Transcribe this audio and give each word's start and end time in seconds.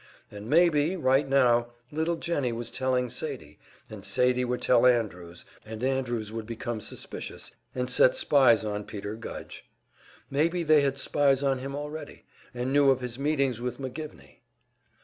And 0.31 0.49
maybe, 0.49 0.95
right 0.95 1.29
now, 1.29 1.67
little 1.91 2.15
Jennie 2.15 2.51
was 2.51 2.71
telling 2.71 3.07
Sadie; 3.11 3.59
and 3.87 4.03
Sadie 4.03 4.43
would 4.45 4.59
tell 4.63 4.87
Andrews, 4.87 5.45
and 5.63 5.83
Andrews 5.83 6.31
would 6.31 6.47
become 6.47 6.81
suspicious, 6.81 7.51
and 7.75 7.87
set 7.87 8.15
spies 8.15 8.65
on 8.65 8.83
Peter 8.85 9.13
Gudge! 9.13 9.63
Maybe 10.31 10.63
they 10.63 10.81
had 10.81 10.97
spies 10.97 11.43
on 11.43 11.59
him 11.59 11.75
already, 11.75 12.25
and 12.51 12.73
knew 12.73 12.89
of 12.89 12.99
his 13.01 13.19
meetings 13.19 13.61
with 13.61 13.77
McGivney! 13.77 14.39